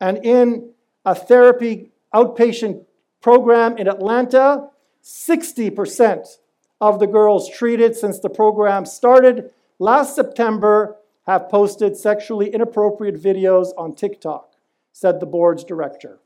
And 0.00 0.24
in 0.24 0.70
a 1.04 1.14
therapy 1.14 1.90
outpatient 2.14 2.84
program 3.20 3.76
in 3.76 3.86
Atlanta, 3.86 4.70
60% 5.02 6.38
of 6.80 6.98
the 6.98 7.06
girls 7.06 7.50
treated 7.50 7.94
since 7.94 8.18
the 8.18 8.30
program 8.30 8.86
started 8.86 9.50
last 9.78 10.14
September 10.14 10.96
have 11.26 11.48
posted 11.48 11.96
sexually 11.96 12.48
inappropriate 12.52 13.20
videos 13.20 13.68
on 13.76 13.94
TikTok, 13.94 14.54
said 14.92 15.20
the 15.20 15.26
board's 15.26 15.64
director. 15.64 16.18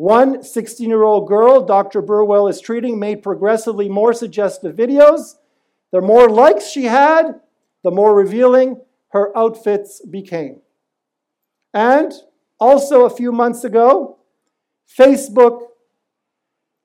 One 0.00 0.42
16 0.42 0.88
year 0.88 1.02
old 1.02 1.28
girl 1.28 1.60
Dr. 1.60 2.00
Burwell 2.00 2.48
is 2.48 2.58
treating 2.58 2.98
made 2.98 3.22
progressively 3.22 3.86
more 3.86 4.14
suggestive 4.14 4.74
videos. 4.74 5.34
The 5.92 6.00
more 6.00 6.26
likes 6.26 6.70
she 6.70 6.84
had, 6.84 7.38
the 7.84 7.90
more 7.90 8.14
revealing 8.14 8.80
her 9.08 9.36
outfits 9.36 10.00
became. 10.06 10.62
And 11.74 12.14
also, 12.58 13.04
a 13.04 13.10
few 13.10 13.30
months 13.30 13.62
ago, 13.62 14.16
Facebook 14.88 15.66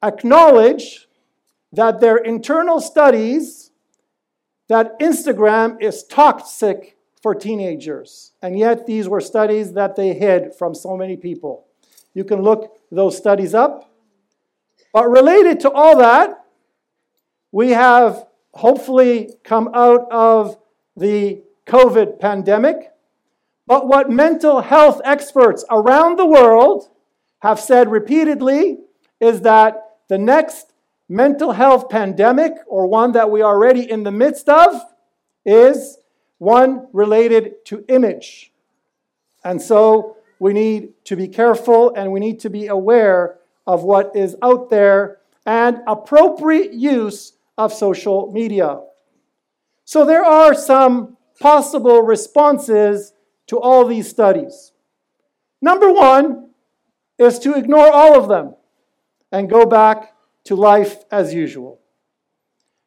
acknowledged 0.04 1.06
that 1.72 2.02
their 2.02 2.18
internal 2.18 2.82
studies 2.82 3.72
that 4.68 5.00
Instagram 5.00 5.82
is 5.82 6.04
toxic 6.04 6.98
for 7.24 7.34
teenagers. 7.34 8.34
And 8.42 8.60
yet, 8.60 8.86
these 8.86 9.08
were 9.08 9.22
studies 9.22 9.72
that 9.72 9.96
they 9.96 10.14
hid 10.14 10.54
from 10.54 10.76
so 10.76 10.98
many 10.98 11.16
people. 11.16 11.65
You 12.16 12.24
can 12.24 12.42
look 12.42 12.72
those 12.92 13.16
studies 13.16 13.54
up. 13.54 13.92
But 14.92 15.08
related 15.08 15.60
to 15.60 15.72
all 15.72 15.98
that, 15.98 16.46
we 17.52 17.72
have 17.72 18.26
hopefully 18.54 19.36
come 19.44 19.70
out 19.76 20.12
of 20.12 20.58
the 20.98 21.44
COVID 21.68 22.20
pandemic. 22.20 22.92
But 23.68 23.88
what 23.88 24.10
mental 24.10 24.62
health 24.62 25.02
experts 25.04 25.66
around 25.70 26.18
the 26.18 26.26
world 26.26 26.90
have 27.40 27.60
said 27.60 27.92
repeatedly 27.92 28.80
is 29.20 29.42
that 29.42 29.98
the 30.08 30.18
next 30.18 30.74
mental 31.10 31.52
health 31.52 31.90
pandemic, 31.90 32.54
or 32.68 32.88
one 32.88 33.12
that 33.12 33.30
we 33.30 33.42
are 33.42 33.54
already 33.54 33.90
in 33.90 34.04
the 34.04 34.12
midst 34.12 34.48
of, 34.50 34.82
is 35.46 35.98
one 36.38 36.88
related 36.94 37.66
to 37.66 37.84
image. 37.90 38.52
And 39.44 39.62
so 39.62 40.18
we 40.39 40.54
need 40.54 40.94
to 41.06 41.15
be 41.15 41.27
careful 41.27 41.94
and 41.96 42.12
we 42.12 42.20
need 42.20 42.39
to 42.42 42.50
be 42.50 42.68
aware 42.68 43.39
of 43.65 43.84
what 43.84 44.15
is 44.15 44.36
out 44.42 44.70
there 44.70 45.20
and 45.46 45.80
appropriate 45.88 46.74
use 46.74 47.34
of 47.58 47.74
social 47.74 48.32
media. 48.32 48.80
So, 49.86 50.06
there 50.06 50.25
are 50.25 50.54
some 50.54 51.18
possible 51.39 52.01
responses 52.01 53.13
to 53.48 53.60
all 53.60 53.86
these 53.86 54.10
studies. 54.10 54.72
Number 55.62 55.92
one 55.92 56.50
is 57.18 57.39
to 57.39 57.54
ignore 57.56 57.92
all 57.92 58.20
of 58.20 58.27
them 58.27 58.56
and 59.32 59.50
go 59.50 59.65
back 59.65 60.13
to 60.46 60.56
life 60.56 61.04
as 61.12 61.34
usual. 61.34 61.80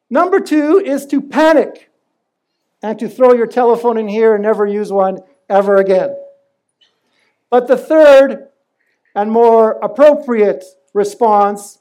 Number 0.09 0.39
two 0.39 0.79
is 0.79 1.05
to 1.07 1.21
panic 1.21 1.91
and 2.81 2.97
to 2.99 3.07
throw 3.07 3.33
your 3.33 3.47
telephone 3.47 3.97
in 3.97 4.07
here 4.07 4.33
and 4.33 4.43
never 4.43 4.65
use 4.65 4.91
one 4.91 5.19
ever 5.49 5.77
again. 5.77 6.15
But 7.49 7.67
the 7.67 7.77
third 7.77 8.49
and 9.15 9.31
more 9.31 9.79
appropriate 9.81 10.63
response 10.93 11.79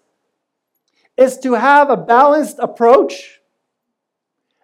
is 1.16 1.38
to 1.38 1.54
have 1.54 1.90
a 1.90 1.96
balanced 1.96 2.58
approach 2.58 3.40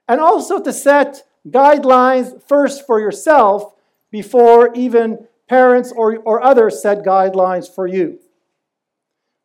and 0.08 0.20
also 0.20 0.60
to 0.62 0.72
set 0.72 1.24
guidelines 1.48 2.40
first 2.42 2.86
for 2.86 3.00
yourself 3.00 3.74
before 4.10 4.72
even 4.74 5.26
parents 5.48 5.92
or, 5.94 6.18
or 6.18 6.42
others 6.42 6.80
set 6.80 7.04
guidelines 7.04 7.72
for 7.72 7.86
you. 7.86 8.18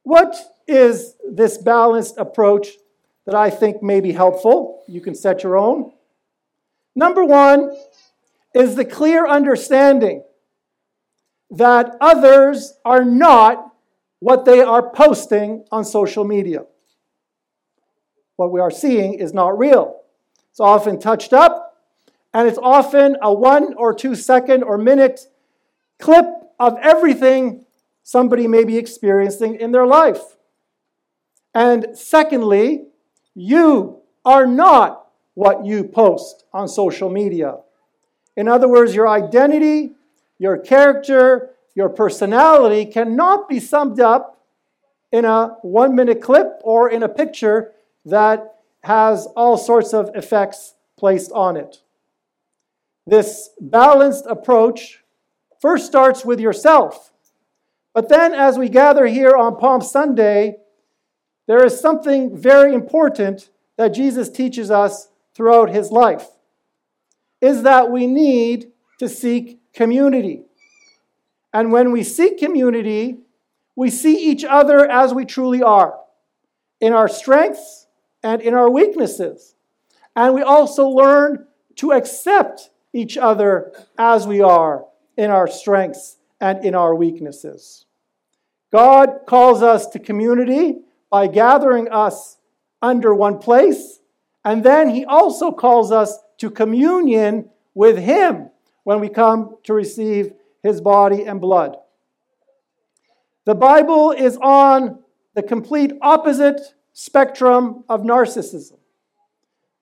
What 0.03 0.35
is 0.67 1.15
this 1.29 1.57
balanced 1.57 2.17
approach 2.17 2.69
that 3.25 3.35
I 3.35 3.49
think 3.49 3.83
may 3.83 3.99
be 3.99 4.11
helpful? 4.11 4.83
You 4.87 5.01
can 5.01 5.15
set 5.15 5.43
your 5.43 5.57
own. 5.57 5.91
Number 6.95 7.23
one 7.23 7.75
is 8.53 8.75
the 8.75 8.85
clear 8.85 9.27
understanding 9.27 10.23
that 11.51 11.95
others 11.99 12.73
are 12.85 13.03
not 13.03 13.73
what 14.19 14.45
they 14.45 14.61
are 14.61 14.91
posting 14.91 15.65
on 15.71 15.83
social 15.83 16.23
media. 16.23 16.65
What 18.35 18.51
we 18.51 18.59
are 18.59 18.71
seeing 18.71 19.15
is 19.15 19.33
not 19.33 19.57
real. 19.57 20.01
It's 20.51 20.59
often 20.59 20.99
touched 20.99 21.33
up, 21.33 21.77
and 22.33 22.47
it's 22.47 22.59
often 22.61 23.17
a 23.21 23.33
one 23.33 23.73
or 23.75 23.93
two 23.93 24.15
second 24.15 24.63
or 24.63 24.77
minute 24.77 25.21
clip 25.99 26.25
of 26.59 26.77
everything 26.81 27.65
somebody 28.03 28.47
may 28.47 28.63
be 28.63 28.77
experiencing 28.77 29.55
in 29.55 29.71
their 29.71 29.85
life. 29.85 30.37
And 31.53 31.87
secondly, 31.93 32.87
you 33.35 34.01
are 34.25 34.45
not 34.45 35.07
what 35.33 35.65
you 35.65 35.83
post 35.83 36.45
on 36.53 36.67
social 36.67 37.09
media. 37.09 37.57
In 38.35 38.47
other 38.47 38.67
words, 38.67 38.93
your 38.93 39.07
identity, 39.07 39.93
your 40.39 40.57
character, 40.57 41.51
your 41.75 41.89
personality 41.89 42.85
cannot 42.85 43.47
be 43.47 43.59
summed 43.59 43.99
up 43.99 44.43
in 45.11 45.25
a 45.25 45.57
one 45.61 45.95
minute 45.95 46.21
clip 46.21 46.59
or 46.63 46.89
in 46.89 47.03
a 47.03 47.09
picture 47.09 47.73
that 48.05 48.55
has 48.83 49.27
all 49.35 49.57
sorts 49.57 49.93
of 49.93 50.09
effects 50.15 50.73
placed 50.97 51.31
on 51.33 51.57
it. 51.57 51.81
This 53.05 53.49
balanced 53.59 54.25
approach 54.27 55.03
first 55.61 55.85
starts 55.85 56.25
with 56.25 56.39
yourself. 56.39 57.11
But 57.93 58.07
then, 58.07 58.33
as 58.33 58.57
we 58.57 58.69
gather 58.69 59.07
here 59.07 59.35
on 59.35 59.57
Palm 59.57 59.81
Sunday, 59.81 60.57
there 61.47 61.65
is 61.65 61.79
something 61.79 62.37
very 62.37 62.73
important 62.73 63.49
that 63.77 63.89
Jesus 63.89 64.29
teaches 64.29 64.69
us 64.69 65.09
throughout 65.33 65.69
his 65.69 65.91
life 65.91 66.27
is 67.41 67.63
that 67.63 67.89
we 67.89 68.07
need 68.07 68.71
to 68.99 69.07
seek 69.07 69.58
community. 69.79 70.43
And 71.53 71.71
when 71.71 71.93
we 71.93 72.03
seek 72.03 72.37
community, 72.37 73.19
we 73.77 73.89
see 73.89 74.29
each 74.29 74.43
other 74.43 74.85
as 74.85 75.13
we 75.13 75.23
truly 75.23 75.63
are, 75.63 75.97
in 76.81 76.91
our 76.91 77.07
strengths 77.07 77.87
and 78.21 78.41
in 78.41 78.53
our 78.53 78.69
weaknesses. 78.69 79.55
And 80.17 80.35
we 80.35 80.41
also 80.41 80.89
learn 80.89 81.47
to 81.77 81.93
accept 81.93 82.71
each 82.91 83.17
other 83.17 83.71
as 83.97 84.27
we 84.27 84.41
are 84.41 84.83
in 85.15 85.31
our 85.31 85.47
strengths 85.47 86.17
and 86.41 86.65
in 86.65 86.75
our 86.75 86.93
weaknesses. 86.93 87.85
God 88.73 89.21
calls 89.27 89.63
us 89.63 89.87
to 89.91 89.99
community 89.99 90.79
by 91.09 91.27
gathering 91.27 91.87
us 91.87 92.37
under 92.81 93.15
one 93.15 93.39
place, 93.39 94.01
and 94.43 94.61
then 94.61 94.89
He 94.89 95.05
also 95.05 95.53
calls 95.53 95.89
us 95.89 96.19
to 96.39 96.51
communion 96.51 97.49
with 97.73 97.97
Him 97.97 98.49
when 98.83 98.99
we 98.99 99.09
come 99.09 99.55
to 99.63 99.73
receive 99.73 100.33
His 100.63 100.81
body 100.81 101.23
and 101.25 101.39
blood. 101.39 101.77
The 103.45 103.55
Bible 103.55 104.11
is 104.11 104.37
on 104.37 104.99
the 105.33 105.43
complete 105.43 105.93
opposite 106.01 106.61
spectrum 106.93 107.83
of 107.87 108.01
narcissism. 108.01 108.77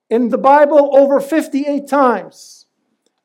In 0.10 0.30
the 0.30 0.38
Bible, 0.38 0.96
over 0.96 1.20
58 1.20 1.88
times, 1.88 2.66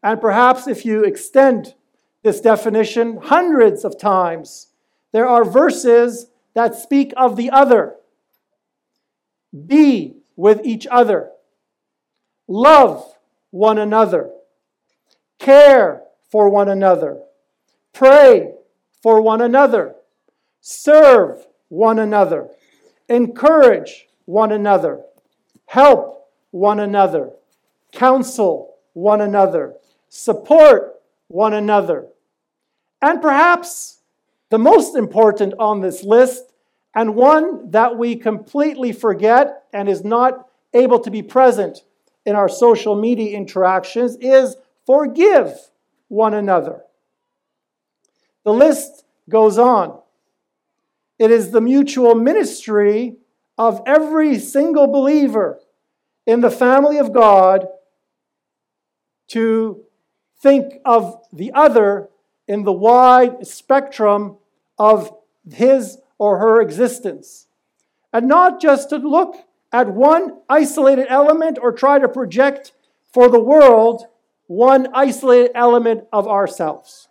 and 0.02 0.20
perhaps 0.20 0.66
if 0.66 0.84
you 0.84 1.04
extend 1.04 1.74
this 2.22 2.40
definition 2.40 3.18
hundreds 3.22 3.84
of 3.84 3.98
times. 3.98 4.68
There 5.12 5.28
are 5.28 5.44
verses 5.44 6.28
that 6.54 6.74
speak 6.74 7.12
of 7.16 7.36
the 7.36 7.50
other. 7.50 7.96
Be 9.66 10.16
with 10.36 10.60
each 10.64 10.86
other. 10.90 11.30
Love 12.48 13.04
one 13.50 13.78
another. 13.78 14.30
Care 15.42 16.04
for 16.30 16.48
one 16.48 16.68
another. 16.68 17.18
Pray 17.92 18.52
for 19.02 19.20
one 19.20 19.40
another. 19.40 19.96
Serve 20.60 21.44
one 21.68 21.98
another. 21.98 22.48
Encourage 23.08 24.06
one 24.24 24.52
another. 24.52 25.00
Help 25.66 26.28
one 26.52 26.78
another. 26.78 27.32
Counsel 27.90 28.76
one 28.92 29.20
another. 29.20 29.74
Support 30.08 31.00
one 31.26 31.54
another. 31.54 32.06
And 33.02 33.20
perhaps 33.20 33.98
the 34.50 34.58
most 34.58 34.94
important 34.94 35.54
on 35.58 35.80
this 35.80 36.04
list, 36.04 36.52
and 36.94 37.16
one 37.16 37.68
that 37.72 37.98
we 37.98 38.14
completely 38.14 38.92
forget 38.92 39.64
and 39.72 39.88
is 39.88 40.04
not 40.04 40.46
able 40.72 41.00
to 41.00 41.10
be 41.10 41.20
present 41.20 41.82
in 42.24 42.36
our 42.36 42.48
social 42.48 42.94
media 42.94 43.36
interactions, 43.36 44.16
is 44.20 44.54
forgive 44.86 45.54
one 46.08 46.34
another. 46.34 46.82
The 48.44 48.52
list 48.52 49.04
goes 49.28 49.58
on. 49.58 50.00
It 51.18 51.30
is 51.30 51.50
the 51.50 51.60
mutual 51.60 52.14
ministry 52.14 53.16
of 53.56 53.82
every 53.86 54.38
single 54.38 54.86
believer 54.86 55.60
in 56.26 56.40
the 56.40 56.50
family 56.50 56.98
of 56.98 57.12
God 57.12 57.66
to 59.28 59.84
think 60.40 60.74
of 60.84 61.22
the 61.32 61.52
other 61.52 62.08
in 62.48 62.64
the 62.64 62.72
wide 62.72 63.46
spectrum 63.46 64.36
of 64.78 65.12
his 65.50 65.98
or 66.18 66.38
her 66.38 66.60
existence. 66.60 67.46
And 68.12 68.26
not 68.26 68.60
just 68.60 68.90
to 68.90 68.96
look 68.96 69.36
at 69.72 69.88
one 69.88 70.38
isolated 70.48 71.06
element 71.08 71.58
or 71.60 71.72
try 71.72 71.98
to 71.98 72.08
project 72.08 72.72
for 73.12 73.28
the 73.28 73.40
world 73.40 74.04
one 74.46 74.88
isolated 74.94 75.52
element 75.54 76.04
of 76.12 76.28
ourselves. 76.28 77.08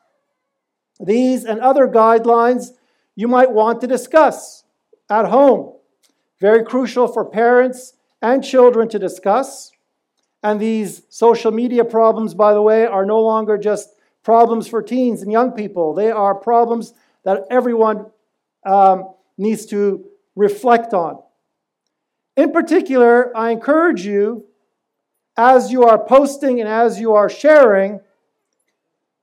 These 0.99 1.45
and 1.45 1.59
other 1.59 1.87
guidelines 1.87 2.71
you 3.15 3.27
might 3.27 3.51
want 3.51 3.81
to 3.81 3.87
discuss 3.87 4.63
at 5.09 5.25
home. 5.25 5.73
Very 6.39 6.63
crucial 6.63 7.07
for 7.07 7.25
parents 7.25 7.93
and 8.21 8.43
children 8.43 8.87
to 8.89 8.99
discuss. 8.99 9.71
And 10.43 10.59
these 10.59 11.03
social 11.09 11.51
media 11.51 11.85
problems, 11.85 12.33
by 12.33 12.53
the 12.53 12.61
way, 12.61 12.85
are 12.85 13.05
no 13.05 13.21
longer 13.21 13.57
just 13.57 13.95
problems 14.23 14.67
for 14.67 14.81
teens 14.81 15.21
and 15.21 15.31
young 15.31 15.51
people. 15.51 15.93
They 15.93 16.11
are 16.11 16.35
problems 16.35 16.93
that 17.23 17.45
everyone 17.49 18.07
um, 18.65 19.13
needs 19.37 19.65
to 19.67 20.05
reflect 20.35 20.93
on. 20.93 21.21
In 22.37 22.51
particular, 22.51 23.35
I 23.35 23.51
encourage 23.51 24.05
you, 24.05 24.45
as 25.37 25.71
you 25.71 25.83
are 25.83 26.03
posting 26.03 26.59
and 26.59 26.69
as 26.69 26.99
you 26.99 27.13
are 27.13 27.29
sharing, 27.29 27.99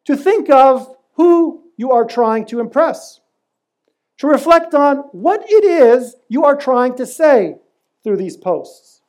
to 0.05 0.17
think 0.17 0.49
of 0.51 0.97
who 1.15 1.65
you 1.77 1.93
are 1.93 2.05
trying 2.05 2.47
to 2.47 2.61
impress, 2.61 3.21
to 4.17 4.27
reflect 4.27 4.75
on 4.75 4.99
what 5.13 5.45
it 5.49 5.65
is 5.65 6.17
you 6.29 6.45
are 6.45 6.57
trying 6.57 6.95
to 6.97 7.07
say 7.07 7.57
through 8.03 8.17
these 8.17 8.37
posts, 8.37 9.03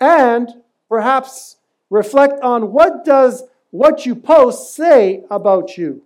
and 0.00 0.62
perhaps 0.88 1.56
reflect 1.90 2.40
on 2.42 2.72
what 2.72 3.04
does 3.04 3.44
what 3.70 4.06
you 4.06 4.14
post 4.14 4.74
say 4.74 5.24
about 5.30 5.76
you. 5.76 6.02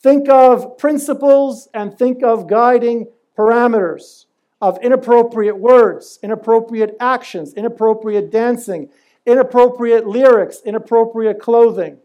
Think 0.00 0.28
of 0.28 0.78
principles 0.78 1.68
and 1.74 1.96
think 1.96 2.22
of 2.22 2.46
guiding 2.46 3.08
parameters 3.36 4.26
of 4.60 4.78
inappropriate 4.82 5.56
words, 5.56 6.18
inappropriate 6.22 6.96
actions, 6.98 7.54
inappropriate 7.54 8.30
dancing, 8.30 8.88
inappropriate 9.28 10.06
lyrics, 10.06 10.60
inappropriate 10.64 11.38
clothing. 11.38 11.98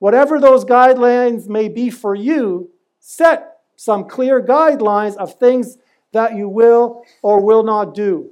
Whatever 0.00 0.40
those 0.40 0.64
guidelines 0.64 1.48
may 1.48 1.68
be 1.68 1.88
for 1.88 2.14
you, 2.14 2.70
set 2.98 3.58
some 3.76 4.08
clear 4.08 4.42
guidelines 4.42 5.16
of 5.16 5.38
things 5.38 5.78
that 6.12 6.34
you 6.34 6.48
will 6.48 7.04
or 7.22 7.40
will 7.40 7.62
not 7.62 7.94
do. 7.94 8.30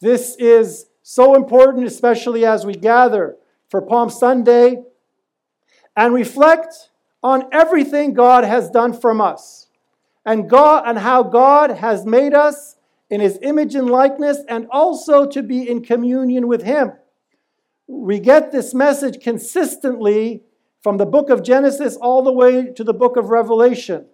This 0.00 0.36
is 0.38 0.86
so 1.02 1.34
important, 1.34 1.86
especially 1.86 2.46
as 2.46 2.64
we 2.64 2.74
gather 2.74 3.36
for 3.68 3.82
Palm 3.82 4.08
Sunday 4.08 4.82
and 5.96 6.14
reflect 6.14 6.90
on 7.22 7.48
everything 7.52 8.14
God 8.14 8.44
has 8.44 8.70
done 8.70 8.92
from 8.92 9.20
us 9.20 9.68
and 10.24 10.48
God 10.48 10.84
and 10.86 10.98
how 10.98 11.22
God 11.22 11.70
has 11.70 12.06
made 12.06 12.34
us 12.34 12.76
in 13.10 13.20
his 13.20 13.38
image 13.42 13.74
and 13.74 13.90
likeness 13.90 14.38
and 14.48 14.66
also 14.70 15.26
to 15.26 15.42
be 15.42 15.68
in 15.68 15.82
communion 15.82 16.46
with 16.46 16.62
him. 16.62 16.92
We 17.88 18.20
get 18.20 18.52
this 18.52 18.72
message 18.72 19.20
consistently 19.22 20.44
from 20.80 20.96
the 20.96 21.06
book 21.06 21.28
of 21.28 21.42
Genesis 21.42 21.96
all 21.96 22.22
the 22.22 22.32
way 22.32 22.72
to 22.72 22.84
the 22.84 22.94
book 22.94 23.16
of 23.16 23.30
Revelation. 23.30 24.06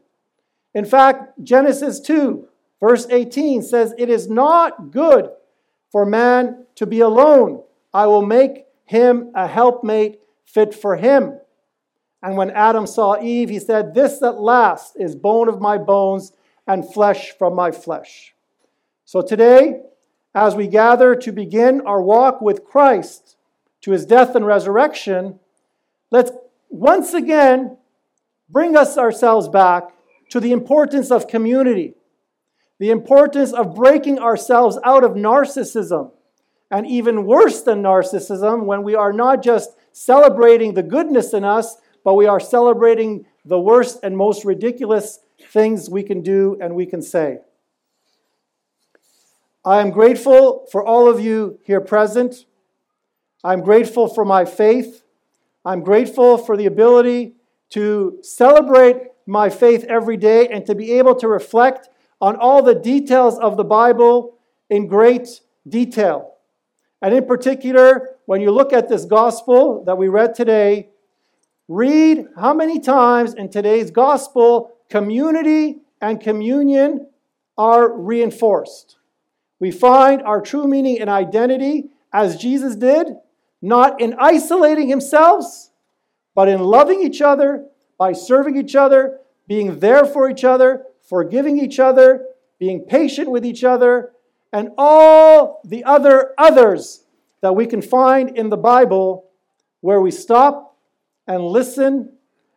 In 0.75 0.85
fact, 0.85 1.43
Genesis 1.43 2.01
2, 2.01 2.49
verse 2.81 3.07
18 3.11 3.63
says, 3.63 3.95
It 3.99 4.09
is 4.09 4.29
not 4.29 4.91
good 4.91 5.29
for 5.93 6.07
man 6.07 6.67
to 6.77 6.87
be 6.87 7.01
alone. 7.01 7.63
I 7.93 8.07
will 8.07 8.25
make 8.25 8.65
him 8.85 9.31
a 9.35 9.47
helpmate 9.47 10.21
fit 10.45 10.75
for 10.75 10.97
him. 10.97 11.39
And 12.23 12.37
when 12.37 12.51
Adam 12.51 12.87
saw 12.87 13.21
Eve, 13.21 13.51
he 13.51 13.59
said, 13.59 13.95
This 13.95 14.23
at 14.23 14.41
last 14.41 14.97
is 14.97 15.15
bone 15.15 15.49
of 15.49 15.61
my 15.61 15.77
bones 15.79 16.33
and 16.67 16.91
flesh 16.93 17.33
from 17.33 17.55
my 17.55 17.71
flesh. 17.71 18.35
So 19.09 19.23
today, 19.23 19.83
as 20.35 20.57
we 20.57 20.67
gather 20.67 21.15
to 21.15 21.31
begin 21.31 21.81
our 21.83 22.03
walk 22.03 22.41
with 22.41 22.65
Christ 22.65 23.37
to 23.83 23.93
his 23.93 24.05
death 24.05 24.35
and 24.35 24.45
resurrection, 24.45 25.39
let's 26.11 26.33
once 26.71 27.15
again 27.15 27.79
bring 28.51 28.77
us 28.77 28.99
ourselves 28.99 29.47
back 29.47 29.85
to 30.31 30.41
the 30.41 30.51
importance 30.51 31.13
of 31.13 31.29
community, 31.29 31.95
the 32.81 32.91
importance 32.91 33.53
of 33.53 33.77
breaking 33.77 34.19
ourselves 34.19 34.77
out 34.83 35.05
of 35.05 35.13
narcissism, 35.13 36.11
and 36.69 36.85
even 36.85 37.27
worse 37.27 37.63
than 37.63 37.85
narcissism, 37.85 38.65
when 38.65 38.83
we 38.83 38.97
are 38.97 39.13
not 39.13 39.41
just 39.41 39.71
celebrating 39.93 40.75
the 40.75 40.83
goodness 40.83 41.33
in 41.33 41.45
us, 41.45 41.77
but 42.03 42.15
we 42.15 42.27
are 42.27 42.41
celebrating 42.41 43.25
the 43.45 43.61
worst 43.61 44.01
and 44.03 44.17
most 44.17 44.45
ridiculous 44.45 45.21
things 45.53 45.89
we 45.89 46.03
can 46.03 46.23
do 46.23 46.59
and 46.61 46.75
we 46.75 46.87
can 46.87 47.01
say. 47.01 47.39
I 49.67 49.81
am 49.81 49.91
grateful 49.91 50.65
for 50.71 50.87
all 50.87 51.09
of 51.09 51.19
you 51.19 51.59
here 51.65 51.81
present. 51.81 52.47
I'm 53.43 53.63
grateful 53.63 54.07
for 54.07 54.25
my 54.25 54.45
faith. 54.45 55.03
I'm 55.65 55.83
grateful 55.83 56.39
for 56.39 56.57
the 56.57 56.67
ability 56.67 57.35
to 57.71 58.21
celebrate 58.23 58.99
my 59.27 59.51
faith 59.51 59.85
every 59.89 60.17
day 60.17 60.47
and 60.47 60.65
to 60.67 60.77
be 60.77 60.93
able 60.93 61.17
to 61.17 61.27
reflect 61.27 61.89
on 62.21 62.37
all 62.37 62.63
the 62.63 62.77
details 62.77 63.41
of 63.41 63.57
the 63.57 63.65
Bible 63.65 64.39
in 64.71 64.87
great 64.87 65.41
detail. 65.69 66.35
And 67.03 67.13
in 67.13 67.27
particular, 67.27 68.11
when 68.27 68.41
you 68.41 68.53
look 68.53 68.73
at 68.73 68.89
this 68.89 69.05
gospel 69.05 69.83
that 69.85 69.99
we 69.99 70.07
read 70.07 70.37
today, 70.37 70.91
read 71.67 72.25
how 72.37 72.55
many 72.55 72.79
times 72.79 73.35
in 73.35 73.51
today's 73.51 73.91
gospel 73.91 74.77
community 74.89 75.79
and 76.01 76.21
communion 76.21 77.09
are 77.59 77.93
reinforced. 77.93 78.99
We 79.59 79.71
find 79.71 80.23
our 80.23 80.41
true 80.41 80.67
meaning 80.67 81.01
and 81.01 81.09
identity 81.09 81.91
as 82.13 82.37
Jesus 82.37 82.77
did 82.77 83.09
not 83.63 84.01
in 84.01 84.15
isolating 84.19 84.89
himself, 84.89 85.71
but 86.35 86.49
in 86.49 86.61
loving 86.61 87.03
each 87.03 87.21
other, 87.21 87.67
by 87.99 88.13
serving 88.13 88.57
each 88.57 88.77
other, 88.77 89.19
being 89.49 89.81
there 89.81 90.05
for 90.05 90.29
each 90.29 90.45
other, 90.45 90.85
forgiving 91.09 91.59
each 91.59 91.79
other, 91.79 92.27
being 92.59 92.81
patient 92.83 93.31
with 93.31 93.45
each 93.45 93.65
other, 93.65 94.13
and 94.53 94.71
all 94.77 95.61
the 95.65 95.85
other 95.85 96.35
others 96.39 97.05
that 97.41 97.55
we 97.55 97.67
can 97.67 97.83
find 97.83 98.37
in 98.37 98.51
the 98.51 98.57
Bible 98.57 99.31
where 99.81 100.01
we 100.01 100.11
stop 100.11 100.79
and 101.27 101.45
listen 101.45 102.13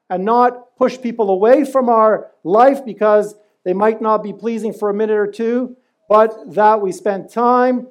and 0.10 0.26
not 0.26 0.76
push 0.78 1.00
people 1.00 1.30
away 1.30 1.64
from 1.64 1.90
our 1.90 2.32
life 2.44 2.86
because 2.86 3.36
they 3.64 3.74
might 3.74 4.02
not 4.02 4.24
be 4.24 4.34
pleasing 4.34 4.74
for 4.74 4.90
a 4.90 4.94
minute 4.94 5.18
or 5.18 5.28
two, 5.28 5.76
but 6.10 6.56
that 6.56 6.82
we 6.82 6.92
spend 6.92 7.30
time 7.30 7.88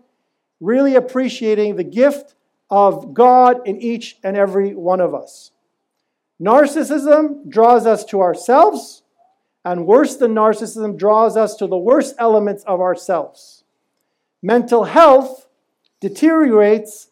really 0.60 0.96
appreciating 0.96 1.76
the 1.76 1.84
gift 1.84 2.34
of 2.68 3.14
God 3.14 3.66
in 3.66 3.80
each 3.80 4.18
and 4.24 4.36
every 4.36 4.74
one 4.74 5.00
of 5.00 5.14
us. 5.14 5.52
Narcissism 6.42 7.48
draws 7.48 7.86
us 7.86 8.04
to 8.06 8.20
ourselves, 8.20 9.02
and 9.64 9.86
worse 9.86 10.16
than 10.16 10.34
narcissism, 10.34 10.98
draws 10.98 11.36
us 11.36 11.54
to 11.56 11.66
the 11.68 11.76
worst 11.76 12.16
elements 12.18 12.64
of 12.64 12.80
ourselves. 12.80 13.62
Mental 14.42 14.84
health 14.84 15.48
deteriorates 16.00 17.10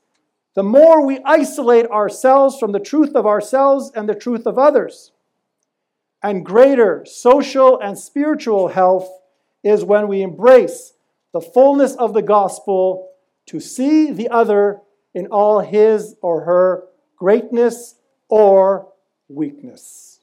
the 0.54 0.62
more 0.62 1.04
we 1.04 1.20
isolate 1.24 1.86
ourselves 1.86 2.58
from 2.58 2.72
the 2.72 2.80
truth 2.80 3.14
of 3.14 3.26
ourselves 3.26 3.92
and 3.94 4.08
the 4.08 4.14
truth 4.14 4.46
of 4.46 4.58
others. 4.58 5.12
And 6.22 6.44
greater 6.44 7.04
social 7.04 7.78
and 7.78 7.98
spiritual 7.98 8.68
health 8.68 9.08
is 9.62 9.84
when 9.84 10.08
we 10.08 10.22
embrace 10.22 10.94
the 11.36 11.50
fullness 11.50 11.94
of 11.96 12.14
the 12.14 12.22
gospel 12.22 13.10
to 13.44 13.60
see 13.60 14.10
the 14.10 14.30
other 14.30 14.80
in 15.12 15.26
all 15.26 15.60
his 15.60 16.16
or 16.22 16.44
her 16.44 16.84
greatness 17.14 17.96
or 18.30 18.90
weakness. 19.28 20.15